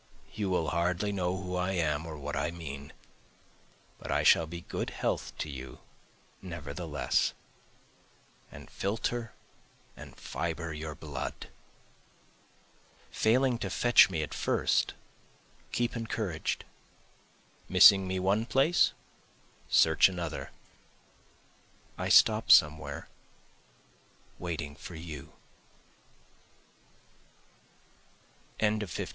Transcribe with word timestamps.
You 0.33 0.49
will 0.49 0.69
hardly 0.69 1.11
know 1.11 1.37
who 1.37 1.55
I 1.55 1.73
am 1.73 2.07
or 2.07 2.17
what 2.17 2.35
I 2.35 2.49
mean, 2.49 2.91
But 3.99 4.11
I 4.11 4.23
shall 4.23 4.47
be 4.47 4.61
good 4.61 4.89
health 4.89 5.31
to 5.37 5.47
you 5.47 5.77
nevertheless, 6.41 7.35
And 8.51 8.67
filter 8.71 9.33
and 9.95 10.15
fibre 10.17 10.73
your 10.73 10.95
blood. 10.95 11.49
Failing 13.11 13.59
to 13.59 13.69
fetch 13.69 14.09
me 14.09 14.23
at 14.23 14.33
first 14.33 14.95
keep 15.71 15.95
encouraged, 15.95 16.65
Missing 17.69 18.07
me 18.07 18.19
one 18.19 18.47
place 18.47 18.93
search 19.69 20.09
another, 20.09 20.49
I 21.95 22.09
stop 22.09 22.49
somewhere 22.49 23.07
waiting 24.39 24.75
for 24.75 24.95
you. 24.95 25.33
BOOK 28.59 28.81
IV. 28.99 29.09